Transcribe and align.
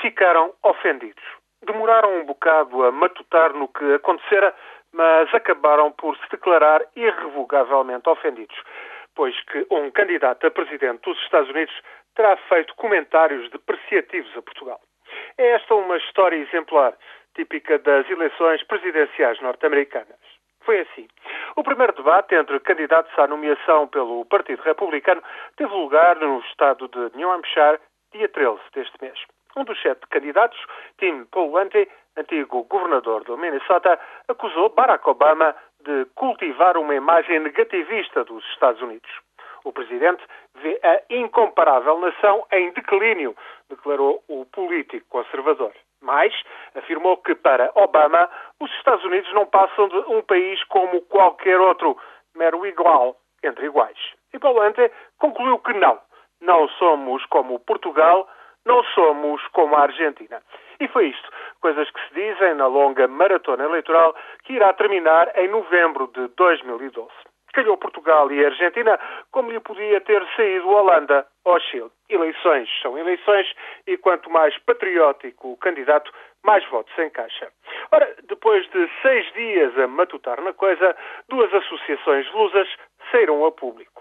ficaram 0.00 0.52
ofendidos. 0.62 1.22
Demoraram 1.64 2.20
um 2.20 2.24
bocado 2.24 2.84
a 2.84 2.92
matutar 2.92 3.52
no 3.52 3.68
que 3.68 3.94
acontecera, 3.94 4.54
mas 4.92 5.32
acabaram 5.34 5.90
por 5.92 6.16
se 6.16 6.28
declarar 6.30 6.82
irrevogavelmente 6.94 8.08
ofendidos, 8.08 8.56
pois 9.14 9.38
que 9.44 9.66
um 9.70 9.90
candidato 9.90 10.46
a 10.46 10.50
presidente 10.50 11.02
dos 11.02 11.20
Estados 11.22 11.50
Unidos 11.50 11.74
terá 12.14 12.36
feito 12.48 12.74
comentários 12.76 13.50
depreciativos 13.50 14.36
a 14.36 14.42
Portugal. 14.42 14.80
É 15.36 15.50
esta 15.50 15.74
uma 15.74 15.96
história 15.96 16.36
exemplar, 16.36 16.94
típica 17.34 17.78
das 17.78 18.08
eleições 18.08 18.62
presidenciais 18.64 19.40
norte-americanas. 19.40 20.18
Foi 20.62 20.80
assim. 20.80 21.08
O 21.56 21.62
primeiro 21.62 21.92
debate 21.92 22.34
entre 22.34 22.60
candidatos 22.60 23.16
à 23.18 23.26
nomeação 23.26 23.86
pelo 23.88 24.24
Partido 24.26 24.62
Republicano 24.62 25.22
teve 25.56 25.72
lugar 25.72 26.16
no 26.16 26.40
estado 26.40 26.88
de 26.88 27.16
New 27.16 27.30
Hampshire, 27.30 27.78
dia 28.12 28.28
13 28.28 28.60
deste 28.74 28.96
mês. 29.00 29.18
Um 29.58 29.64
dos 29.64 29.82
sete 29.82 30.06
candidatos, 30.06 30.56
Tim 30.98 31.24
Pawlenty, 31.24 31.88
antigo 32.16 32.62
governador 32.62 33.24
do 33.24 33.36
Minnesota, 33.36 33.98
acusou 34.28 34.68
Barack 34.68 35.10
Obama 35.10 35.52
de 35.80 36.04
cultivar 36.14 36.76
uma 36.76 36.94
imagem 36.94 37.40
negativista 37.40 38.22
dos 38.22 38.44
Estados 38.52 38.80
Unidos. 38.80 39.10
O 39.64 39.72
presidente 39.72 40.22
vê 40.62 40.78
a 40.84 41.12
incomparável 41.12 41.98
nação 41.98 42.46
em 42.52 42.70
declínio, 42.70 43.34
declarou 43.68 44.22
o 44.28 44.46
político 44.46 45.04
conservador. 45.08 45.72
Mais, 46.00 46.32
afirmou 46.76 47.16
que 47.16 47.34
para 47.34 47.72
Obama 47.74 48.30
os 48.60 48.70
Estados 48.76 49.04
Unidos 49.04 49.32
não 49.34 49.46
passam 49.46 49.88
de 49.88 49.98
um 50.06 50.22
país 50.22 50.62
como 50.66 51.02
qualquer 51.02 51.58
outro, 51.58 51.98
mero 52.36 52.64
igual 52.64 53.16
entre 53.42 53.66
iguais. 53.66 53.98
E 54.32 54.38
Paulante 54.38 54.88
concluiu 55.18 55.58
que 55.58 55.72
não. 55.72 55.98
Não 56.40 56.68
somos 56.68 57.26
como 57.26 57.58
Portugal, 57.58 58.28
não 58.68 58.84
somos 58.94 59.44
como 59.48 59.74
a 59.74 59.80
Argentina. 59.80 60.40
E 60.78 60.86
foi 60.86 61.06
isto, 61.06 61.28
coisas 61.60 61.90
que 61.90 62.00
se 62.06 62.14
dizem 62.14 62.54
na 62.54 62.66
longa 62.66 63.08
maratona 63.08 63.64
eleitoral 63.64 64.14
que 64.44 64.52
irá 64.52 64.72
terminar 64.74 65.32
em 65.36 65.48
novembro 65.48 66.08
de 66.14 66.28
2012 66.36 67.08
calhou 67.58 67.76
Portugal 67.76 68.30
e 68.30 68.44
Argentina, 68.44 69.00
como 69.32 69.50
lhe 69.50 69.58
podia 69.58 70.00
ter 70.02 70.24
saído 70.36 70.68
Holanda 70.68 71.26
ou 71.44 71.58
Chile. 71.58 71.90
Eleições 72.08 72.68
são 72.80 72.96
eleições 72.96 73.52
e 73.84 73.96
quanto 73.96 74.30
mais 74.30 74.56
patriótico 74.58 75.52
o 75.52 75.56
candidato, 75.56 76.12
mais 76.44 76.64
votos 76.68 76.96
em 76.98 77.10
caixa. 77.10 77.48
Ora, 77.90 78.14
depois 78.28 78.64
de 78.70 78.88
seis 79.02 79.32
dias 79.32 79.76
a 79.76 79.88
matutar 79.88 80.40
na 80.40 80.52
coisa, 80.52 80.94
duas 81.28 81.52
associações 81.52 82.30
lusas 82.32 82.68
saíram 83.10 83.44
a 83.44 83.50
público. 83.50 83.97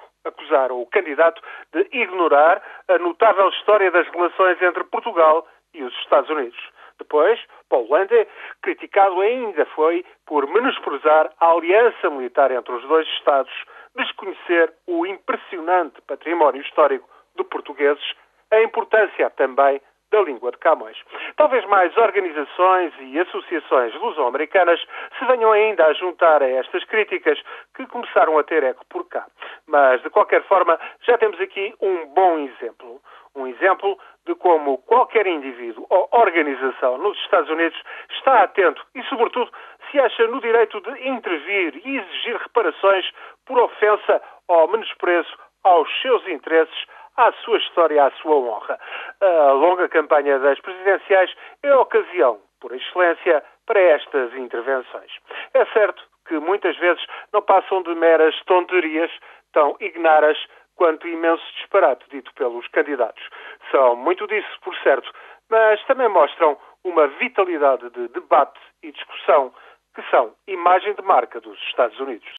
Acusaram 0.47 0.81
o 0.81 0.85
candidato 0.85 1.41
de 1.73 1.87
ignorar 1.91 2.61
a 2.87 2.97
notável 2.99 3.49
história 3.49 3.91
das 3.91 4.07
relações 4.07 4.61
entre 4.61 4.83
Portugal 4.85 5.45
e 5.73 5.83
os 5.83 5.93
Estados 5.99 6.29
Unidos. 6.29 6.57
Depois, 6.97 7.39
Paul 7.69 7.87
Lande, 7.89 8.27
criticado 8.61 9.19
ainda 9.19 9.65
foi 9.67 10.05
por 10.25 10.47
menosprezar 10.47 11.29
a 11.39 11.51
aliança 11.51 12.09
militar 12.09 12.51
entre 12.51 12.73
os 12.73 12.81
dois 12.87 13.05
Estados, 13.09 13.51
desconhecer 13.95 14.73
o 14.87 15.05
impressionante 15.05 16.01
património 16.07 16.61
histórico 16.61 17.07
de 17.35 17.43
portugueses, 17.43 18.13
a 18.49 18.61
importância 18.61 19.29
também 19.31 19.81
da 20.11 20.21
língua 20.21 20.51
de 20.51 20.57
Camões. 20.57 20.97
Talvez 21.35 21.65
mais 21.65 21.95
organizações 21.97 22.93
e 22.99 23.19
associações 23.19 23.93
luso-americanas 23.95 24.79
se 25.19 25.25
venham 25.25 25.51
ainda 25.51 25.85
a 25.85 25.93
juntar 25.93 26.41
a 26.41 26.49
estas 26.49 26.83
críticas 26.85 27.37
que 27.75 27.85
começaram 27.87 28.37
a 28.37 28.43
ter 28.43 28.63
eco 28.63 28.85
por 28.89 29.07
cá. 29.09 29.25
Mas, 29.67 30.01
de 30.01 30.09
qualquer 30.09 30.43
forma, 30.43 30.79
já 31.01 31.17
temos 31.17 31.39
aqui 31.41 31.75
um 31.81 32.07
bom 32.07 32.39
exemplo. 32.39 33.01
Um 33.35 33.45
exemplo 33.47 33.99
de 34.25 34.33
como 34.35 34.77
qualquer 34.79 35.27
indivíduo 35.27 35.85
ou 35.89 36.07
organização 36.11 36.97
nos 36.97 37.17
Estados 37.19 37.49
Unidos 37.49 37.79
está 38.11 38.43
atento 38.43 38.83
e, 38.95 39.03
sobretudo, 39.03 39.51
se 39.91 39.99
acha 39.99 40.25
no 40.27 40.41
direito 40.41 40.79
de 40.81 41.07
intervir 41.07 41.81
e 41.85 41.97
exigir 41.97 42.37
reparações 42.37 43.05
por 43.45 43.59
ofensa 43.59 44.21
ou 44.47 44.67
menosprezo 44.69 45.37
aos 45.63 45.89
seus 46.01 46.25
interesses 46.27 46.85
à 47.17 47.31
sua 47.43 47.57
história, 47.57 48.05
à 48.05 48.11
sua 48.11 48.35
honra. 48.35 48.79
A 49.21 49.51
longa 49.51 49.89
campanha 49.89 50.39
das 50.39 50.59
presidenciais 50.59 51.33
é 51.63 51.75
ocasião, 51.75 52.39
por 52.61 52.73
excelência, 52.73 53.43
para 53.65 53.79
estas 53.79 54.33
intervenções. 54.35 55.11
É 55.53 55.65
certo 55.67 56.01
que 56.27 56.39
muitas 56.39 56.77
vezes 56.77 57.03
não 57.33 57.41
passam 57.41 57.81
de 57.83 57.95
meras 57.95 58.35
tonterias 58.45 59.11
tão 59.53 59.75
ignaras 59.79 60.37
quanto 60.75 61.07
imenso 61.07 61.43
disparate 61.57 62.05
dito 62.09 62.33
pelos 62.35 62.67
candidatos. 62.67 63.23
São 63.71 63.95
muito 63.95 64.27
disso, 64.27 64.59
por 64.61 64.75
certo, 64.77 65.11
mas 65.49 65.83
também 65.85 66.07
mostram 66.07 66.57
uma 66.83 67.07
vitalidade 67.07 67.89
de 67.89 68.07
debate 68.09 68.59
e 68.83 68.91
discussão 68.91 69.53
que 69.95 70.01
são 70.11 70.33
imagem 70.47 70.93
de 70.93 71.01
marca 71.01 71.41
dos 71.41 71.59
Estados 71.63 71.99
Unidos. 71.99 72.29